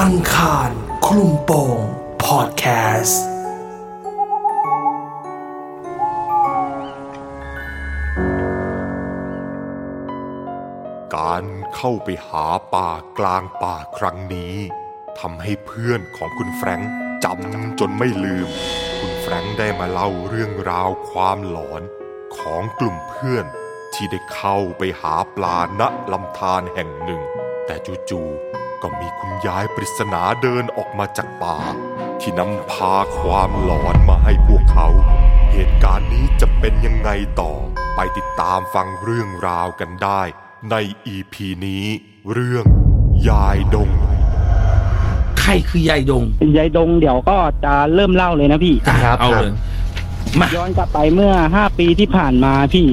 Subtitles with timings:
[0.00, 0.70] อังคาร
[1.06, 1.78] คลุมโปง
[2.24, 2.64] พอดแค
[3.02, 3.24] สต์
[11.16, 14.54] การเข้าไปหาป่ากลางป่าครั้งนี้
[15.20, 16.90] ทำให้เพื่อนของคุณแฟรงค์
[17.24, 18.48] จำจนไม่ลืม
[18.98, 21.82] คุณแฟรงค์ได้มาเล่าเรื่องราวความหลอน
[22.36, 23.46] ของกลุ่มเพื่อน
[23.94, 25.82] ที่ได้เข้าไปหาปลาณ
[26.12, 27.22] ลำธารแห่งหนึ่ง
[27.66, 27.74] แต่
[28.10, 31.58] จู่ๆก็มีคุณยายปริศนาเดินออกมาจากป่า
[32.20, 34.88] ที่นำพาความหลอนมาให้พวกเขา
[35.52, 37.10] เหตุการณ์นี้จะเป็นยังไง
[37.40, 37.52] ต่อ
[37.96, 40.22] ไปติดตามฟังเรื่องราวกันได้
[40.70, 40.76] ใน
[41.06, 41.84] อีพีนี้
[42.32, 42.66] เรื่อง
[43.28, 43.90] ยายดง
[45.40, 46.24] ใครคือยายดง
[46.56, 49.52] ยายดงเดี๋ยวก็จะเริ่มเล่าเลยนะพี่อะครับ เอาเลย
[50.40, 52.86] มาย้อนกลับไปเมื่อห้าปีที่ผ่านมาพี่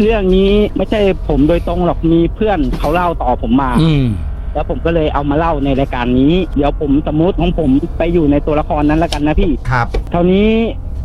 [0.00, 4.06] เรื่องนี้ไม่ใช่ผมโดยตรงหรอกมีเพื่อนเขาเล่าต่อผมมา อืม
[4.54, 10.48] แล้วผมก็เลยเอามาเล่าในรายการนี้ เดี๋ยวผมสมมติของผมไปอยู่ในตัวละครนั้นแล้วกันนะพี่ ครับ เท่านี้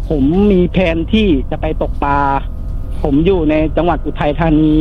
[0.09, 2.17] ผมมีแผนที่จะไปตกปลา
[3.03, 4.73] ผมอยู่ในจังหวัดอุทัยธานี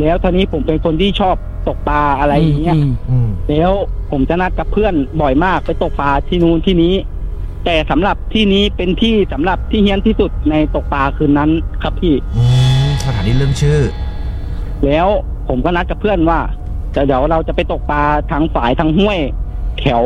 [0.00, 1.36] แล้วเท่านี้ผมเป็นคนที่ชอบ
[1.68, 3.70] ตกปลาอะไรอย่างเงี้ย มอืม แล้ว
[4.10, 6.94] ผมจะนัดกับเพื่อนบ่อยมากไปตกปลาที่นู้นที่นี้
[7.64, 11.50] แต่สำหรับที่นี้เป็นที่สำหรับที่เฮี้ยนที่สุดในตกปลาคืนนั้น
[11.82, 12.53] ครับพี่ อืมสถา
[13.24, 13.80] นีเรื่องชื่อ
[14.86, 15.06] แล้ว
[15.48, 16.40] ผมก็นัดกับเพื่อนว่า
[16.94, 19.18] จะเดี๋ยวเราจะไปตกปลาทางฝายทางห้วย
[19.80, 20.02] แถว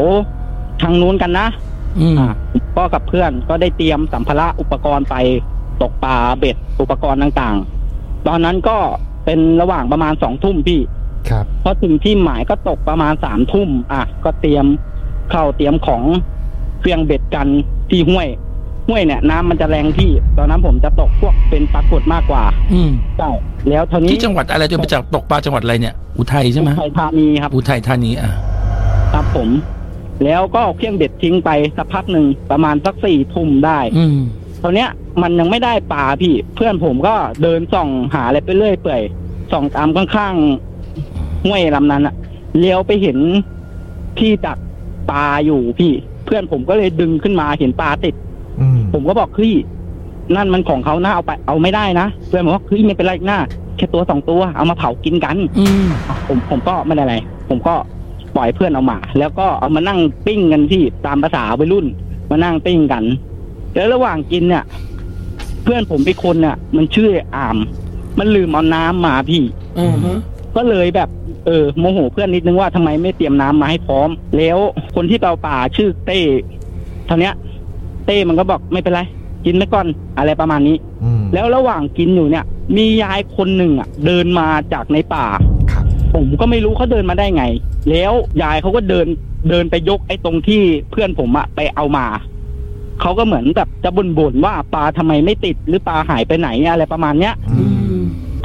[0.83, 1.46] ทางนู้นกันนะ
[2.00, 2.33] อืมอะ
[2.77, 5.16] ก็กับเพื่อนก็ได้เตรียมสัมภาระอุปกรณ์ไป
[5.83, 8.77] ตกปลาเบ็ดอุปกรณ์ต่างๆ ตอนนั้นก็
[9.24, 10.80] เป็นระหว่างประมาณสองทุ่มพี่
[11.30, 14.66] ครับ พอถึงที่หมายก็ตกประมาณสามทุ่มอะ ก็เตรียม
[15.30, 16.02] เข้าเตรียมของ
[16.80, 17.48] เครื่องเบ็ดกัน
[17.91, 18.28] ที่ห้วย
[18.89, 23.30] ห้วยเนี่ยน้ำมันจะแรงที่ ตอนนั้นผมจะตกพวกเป็นปลากดมากกว่า อืมใช่
[23.69, 28.33] แล้วเท่านี้ที่จังหวัดอะไรจะมาจากตกปลาจังหวัดอะไรเนี่ย อุทัยใช่ไหมอุทัยธานีครับ อุทัยธานีอะ
[29.12, 29.48] ครับผม
[30.25, 34.18] แล้วก็เอาเครื่องเบ็ดทิ้งไปสักพักหนึ่งประมาณสักสี่ทุ่มได้ อืม
[34.63, 34.90] ตอนเนี้ย
[35.23, 39.02] มันยังไม่ได้ปลาพี่ เพื่อนผมก็เดินส่องหาอะไรไปเรื่อยเปื่อย
[39.52, 42.14] ส่องตามข้างๆห้วยลำนั้นอะ
[42.58, 43.18] เลี้ยวไปเห็น
[44.18, 44.58] ที่ดัก
[45.11, 45.92] ปลาอยู่พี่
[46.24, 48.27] เพื่อนผมก็เลยดึงขึ้นมาเห็นปลาติดอืม
[48.93, 49.53] ผมก็บอกเฮ้ย
[50.37, 53.39] นั่นมันของเขาหน้าเอาไปเอาไม่ได้นะเพื่อนบอกว่าเฮ้ยไม่เป็นไรหน้า
[53.77, 55.87] แค่ตัวสองตัวเอามาเผากินกันอืม
[56.27, 57.17] ผมผมก็ไม่ได้อะไร
[57.49, 57.75] ผมก็
[58.37, 61.87] ปล่อยเพื่อนเอามา แล้วก็เอามานั่งปิ้งกันที่ตามภาษาวัยรุ่น
[62.31, 63.05] มานั่งปิ้งกัน
[63.75, 64.65] แล้วระหว่างกินเนี่ย
[65.65, 67.57] เพื่อนผมเป็นคนเนี่ยมันชื่ออาม
[68.19, 69.43] มันลืมเอาน้ำมาพี่
[69.79, 70.13] อืมฮึ
[70.57, 71.09] ก็เลยแบบ
[71.47, 74.59] เออโมโหเพื่อนนิดนึงว่าทำไมไม่เตรียมน้ำมาให้พร้อม แล้ว
[74.95, 76.20] คนที่เปล่าป่าชื่อเต้
[77.07, 77.35] เท่าเนี้ย
[78.08, 79.02] เต้มันก็บอกไม่เป็นไร
[79.45, 79.86] กินไปก่อน
[80.19, 82.45] อะไรประมาณนี้ อืมแล้วระหว่างกินอยู่เนี่ย
[82.77, 85.27] มียายคนหนึ่งอะ เดินมาจากในป่า
[85.73, 87.45] ครับ ผมก็ไม่รู้เขาเดินมาได้ไง
[87.91, 89.07] แล้วยายเขาก็เดิน
[89.51, 90.61] เดินไปยกไอ้ตรงที่
[90.91, 92.07] เพื่อนผมอะไปเอามา
[93.01, 97.67] เขาก็เหมือนแบบจะบ่นๆว่าปลาทำไมไม่ติดหรือปลาหายไปไหนอะไรประมาณเนี้ย อือืมม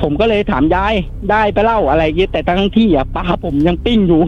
[0.03, 0.93] ผมก็เลยถามยาย
[1.31, 4.21] ได้ไปเล่าอะไรอย่างเงี้ยแต่ทั้งที่อะปลาผมยังปิ้งอยู่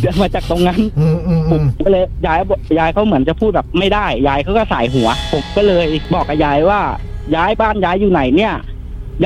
[0.00, 6.80] เดินมาจากตรงนั้นอืมอืมผอืมมก็เลยยายบอกยายเขาเหมือนจะพูดแบบไม่ได้ ยายเขาก็สายหัว ผมก็เลยบอกกับยายว่า
[7.34, 8.54] ย้ายบ้านย้ายอยู่ไหนเนี่ย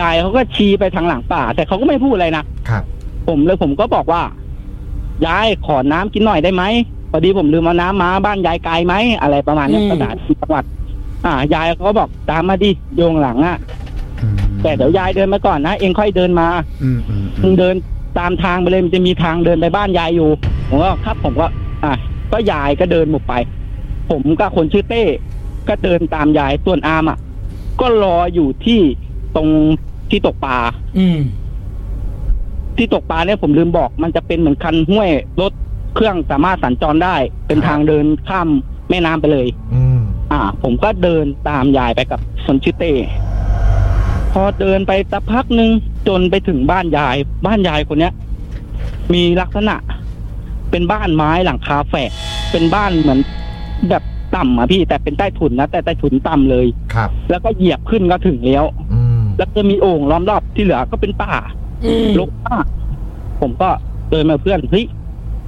[0.01, 2.83] ยายเขาก็ชี้ไปทางหลังป่า แต่เขาก็ไม่พูดอะไรนะ ครับ
[3.29, 4.23] ผมเลยผมก็บอกว่า
[5.27, 6.65] ยายขอน้ำกินหน่อยได้ไหม
[7.11, 10.11] พอดีผมลืมเอาน้ำมาบ้านยายไกลไหมอะไรประมาณเนี้ยอืม ภาษา
[10.41, 10.65] จังหวัด
[11.27, 13.59] อ่ายายเขาก็บอกตามมาดิโยงหลังอะ
[14.65, 16.49] แต่เดี๋ยวยายเดินมาก่อนนะ เองค่อยเดินมา
[16.83, 17.75] อืมอืมอืมึมงเดิน
[18.19, 20.29] ตามทางไปเลยมันจะมีทางเดินไปบ้านยายอยู่
[20.69, 21.47] ผมก็ครับผมก็
[21.85, 21.95] อะ
[22.33, 23.35] ก็ยายก็เดินหมดไป
[24.11, 25.05] ผมกับคนชื่อเต้
[25.69, 27.19] ก็เดินตามยายส่วนอามอะ
[27.81, 28.81] ก็รออยู่ที่
[29.37, 29.49] ตรง
[30.11, 30.59] ที่ตกปลา
[30.99, 31.19] อืม
[32.77, 35.11] ที่ตกปลาเนี่ยผมลืมบอก มันจะเป็นเหมือนคันห้วย
[35.41, 35.53] รถ
[35.95, 38.49] เครื่องสามารถสัญจรได้ เป็นทางเดินข้าม
[38.91, 40.01] แม่น้ำไปเลย อืม
[40.33, 42.93] อ่า ผมก็เดินตามยายไปกับคนชื่อเต้
[44.35, 45.71] พอเดินไปสักพักหนึ่ง
[46.09, 48.13] จนไปถึงบ้านยาย บ้านยายคนเนี้ย
[49.13, 49.77] มีลักษณะ
[50.71, 52.11] เป็นบ้านไม้หลังคาแฝก
[52.53, 53.21] เป็นบ้านเหมือน
[53.91, 54.03] แบบ
[54.37, 61.33] ต่ำอะพี่ แต่เป็นใต้ถุนนะแต่ใต้ถุนต่ำเลย ครับ แล้วก็เหยียบขึ้นก็ถึงแล้ว อืมแล้วก็มีโอ่งล้อมรอบที่เหลือก็เป็นป่า
[61.85, 62.67] อืมลกมาก
[63.41, 63.69] ผมก็
[64.11, 64.85] เดินมาเพื่อนเฮ้ย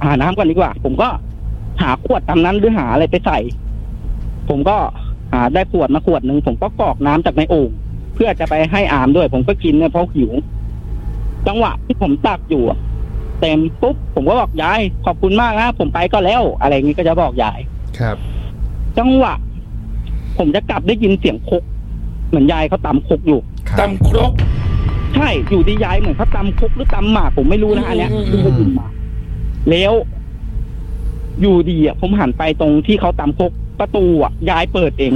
[0.05, 1.09] หาน้ำก่อนดีกว่า ผมก็
[1.81, 3.39] หาขวดตามนั้นหรือหาอะไรไปใส่
[4.49, 4.77] ผมก็
[5.33, 7.69] หาได้ขวดมาขวดหนึ่งผมก็กรอกน้ำจากในโอ่ง
[8.17, 10.31] เพื่อจะไปให้อามด้วย ผมก็กินเนี่ยเพราะหิว
[11.47, 12.79] จังหวะที่ผมตักอยู่อะ
[13.41, 17.59] เต็มปุ๊บผมก็บอกยายขอบคุณมากนะผมไปก็แล้ว อะไรอย่างนี้ก็จะบอกยาย
[17.99, 18.17] ครับ
[18.97, 19.33] จังหวะ
[20.37, 21.63] ผมจะกลับได้ยินเสียงคก
[22.27, 24.31] เหมือนยายเขาตำคกอยู่ครับตำครก
[25.15, 28.87] ใช่อยู่ดียายเหมือนเขาตำคกหรือตำหมากผมไม่รู้นะอันเนี้ยอืมคือได้ยินมา
[29.69, 29.93] แล้ว
[31.41, 35.13] อยู่ดีอะผมหันไปตรงที่เขาตำคกประตูอะยายเปิดเอง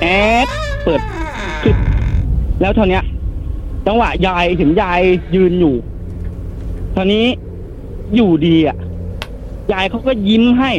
[0.00, 0.06] แอ
[0.46, 0.48] ด
[0.88, 1.04] เปิด
[1.62, 1.74] คือ
[2.60, 3.04] แล้วเท่าเนี้ย
[3.86, 5.00] จังหวะยายถึงยาย
[5.34, 5.74] ยืนอยู่
[6.96, 7.26] ตอนนี้
[8.16, 8.76] อยู่ดีอะ
[9.72, 10.70] ยายเขาก็ยิ้มให้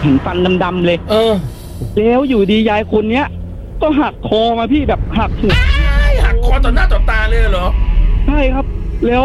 [0.00, 1.32] เห็นฟันดำๆเลย เออ
[1.96, 3.26] แล้วอยู่ดียายคนเนี้ย
[3.82, 7.66] ก็หักคอมาพี่แบบหักหัวไอ้หักคอต่อหน้าต่อตาเลยเหรอ
[8.26, 8.66] ใช่ครับ
[9.06, 9.24] แล้ว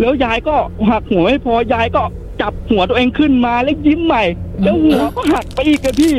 [0.00, 0.56] แล้วยายก็
[0.90, 2.02] หักหัวไม่พอยายก็
[2.40, 4.24] จับหัวตัวเองขึ้นมาแล้วยิ้มใหม่
[4.62, 6.14] แล้วหัวก็หักไปอีกอะพี่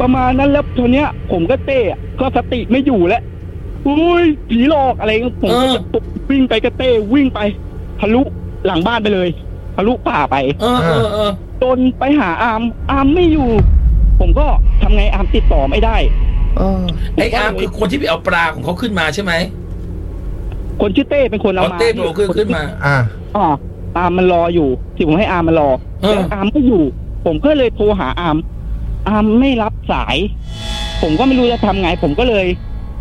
[0.00, 3.22] ประมาณนั้นแล้วทีเนี้ย ผมก็เต้อะก็สติไม่อยู่แล้ว
[3.86, 7.40] อุ้ยผีหลอกอะไรเงี้ยผมก็จะตกวิ่งไปก็เต้วิ่งไป
[8.00, 8.22] ทะลุ
[8.66, 9.28] หลังบ้านไปเลย
[9.76, 11.30] ทะลุป่าไปเออเออเออ
[11.62, 13.50] จนไปหาอามอามไม่อยู่
[14.20, 14.46] ผมก็
[14.82, 15.96] ทำไงอามติดต่อไม่ได้
[16.56, 16.82] เออ
[17.14, 19.32] ไอ้อาร์มคือคนที่ไปเอาปลาของเขาขึ้นมาใช่ไหม
[20.80, 22.96] คนชื่อเต้เป็นคนเอาเอามาเต้โผล่ขึ้นขึ้นมา อ่า
[23.36, 23.46] อ่า
[23.96, 25.70] อามมันรออยู่ที่ผมให้อามมันรอ
[26.02, 26.82] เออแล้วอามไม่อยู่
[27.24, 28.36] ผมก็เลยโทรหาอาม
[29.08, 30.16] อามไม่รับสาย
[31.02, 32.46] ผมก็ไม่รู้จะทำไง ผมก็เลย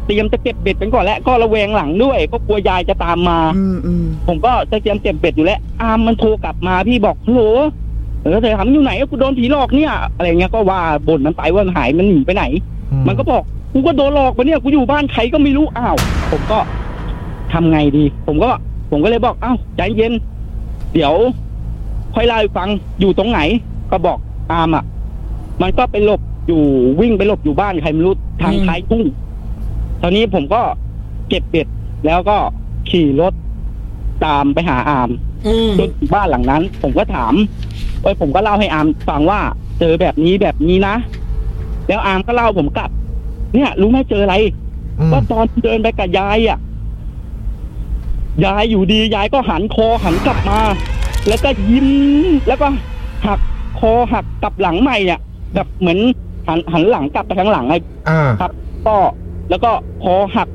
[0.06, 7.42] เตรียมจะเก็บเบ็ดกันก่อนแล้วก็ระแวงหลังด้วย ก็กลัวยายจะตามมาอืมอืมผมก็จะเตรียมเก็บเบ็ดอยู่แล้วอามมันโทรกลับมาพี่บอกฮัลโหล
[8.22, 12.44] เออเธอถามอยู่ไหนกูโดนผีหลอกเนี่ย อะไรเงี้ยก็ว่าบ่นมันไปว่ามันหายมันหนีไปไหน
[13.08, 13.44] มันก็บอก
[13.74, 15.96] กูก็โดนหลอกมาเนี่ยกูอยู่บ้านใครก็ไม่รู้อ้าว
[16.32, 16.60] ผมก็
[17.54, 18.50] ทำไงดี ผมก็
[18.92, 20.14] ผมก็เลยบอกอ้าวใจเย็น
[20.94, 21.14] เดี๋ยว
[22.16, 22.70] ค่อยเล่าให้ฟัง
[23.00, 23.40] อยู่ตรงไหน
[23.92, 24.18] ก็บอก
[24.52, 24.84] อามอะ
[25.62, 26.64] มันก็ไปหลบอยู่
[27.02, 29.04] วิ่งไปหลบอยู่บ้านใครไม่รู้ทางอืมท้ายทุ่ง
[30.02, 30.62] ตอนนี้ผมก็
[31.30, 31.68] เก็บเบ็ด
[32.06, 32.38] แล้วก็
[32.90, 33.34] ขี่รถ
[34.26, 35.10] ตามไปหาอาม
[35.48, 37.34] อืมจนถึงบ้านหลังนั้น ผมก็ถาม
[38.02, 39.40] เอ้ยผมก็เล่าให้อามฟังว่า
[39.80, 40.96] เจอแบบนี้แบบนี้นะ
[41.88, 42.90] แล้วอามก็เล่าผมกลับ
[43.56, 44.36] เนี่ย รู้ไหมเจออะไร
[45.00, 46.60] อืมว่าตอนเดินไปกับยายอะ
[48.46, 50.60] ยายอยู่ดียายก็หันคอหันกลับมา
[51.28, 51.90] แล้วก็ยิ้ม
[52.48, 52.68] แล้วก็
[53.26, 53.40] หัก
[53.80, 55.20] คอหักกลับหลังใหม่อะ
[55.54, 56.00] แบบเหมือน
[56.48, 57.80] หันหันหลังกลับไปทางหลังไอ้
[58.10, 58.52] อ่าครับ
[58.88, 58.96] ก็
[59.50, 59.72] แล้วก็
[60.04, 60.48] คอหัก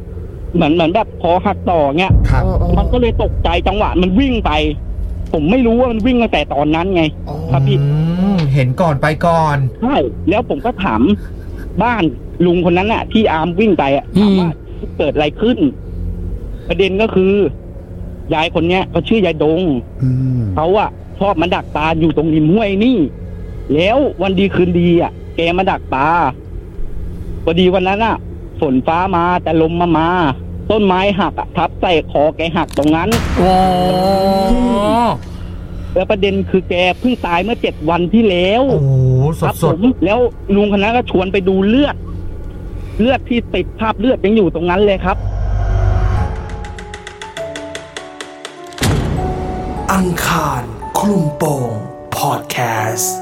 [0.54, 2.44] เหมือนเหมือนแบบคอหักต่อเงี้ย ครับ
[2.78, 4.50] มันก็เลยตกใจจังหวะมันวิ่งไป
[5.32, 7.02] ผมไม่รู้ว่ามันวิ่งตั้งแต่ตอนนั้นไง
[7.52, 7.86] ครับพี่ อื
[8.36, 9.96] มเห็นก่อนไปก่อน ใช่
[10.28, 11.00] แล้วผมก็ถาม
[11.82, 12.02] บ้าน
[12.46, 14.50] ลุงคนนั้นน่ะ ที่อาร์มวิ่งไปอะอืถามมว่า
[14.98, 15.58] เกิดอะไรขึ้น
[16.68, 17.32] ประเด็นก็คือ
[18.34, 19.60] ยายคนเนี้ยเขาชื่อยายดง
[20.02, 20.10] อื
[20.40, 20.88] มเขาอะ
[21.20, 22.96] ชอบมาดักปลาอยู่ตรงริมห้วยนี่
[23.74, 26.08] แล้ววันดีคืนดีอะแกมาดักปลา
[27.44, 28.16] พอดีวันนั้นอะ
[28.60, 30.08] ฝนฟ้ามาแต่ลมมามา
[30.70, 33.52] ต้นไม้หักอะทับใส่คอแกหักตรงนั้น โอ้
[35.94, 38.90] แล้วประเด็นคือแกเพิ่งตายเมื่อเจ็ดวันที่แล้วโอ้โห
[39.40, 40.18] สครัดบสผดมแล้ว
[40.54, 41.96] ลุงคนนั้นก็ชวนไปดูเลือด
[43.00, 45.16] เลือดที่ติดภาพเลือดยังอยู่ตรงนั้นเลยครับ
[49.92, 50.62] อังคาร
[50.98, 51.70] คลุมโปง
[52.16, 52.56] พอดแค
[52.92, 53.21] สต์